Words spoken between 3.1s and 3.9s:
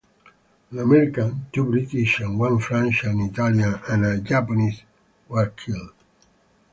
Italian